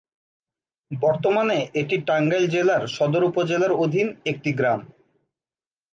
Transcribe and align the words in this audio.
বর্তমানে 0.91 1.57
এটি 1.73 1.95
টাঙ্গাইল 2.07 2.45
জেলার 2.47 2.83
সদর 2.87 3.23
উপজেলার 3.23 3.73
অধীন 3.83 4.07
একটি 4.25 4.49
গ্রাম। 4.53 4.81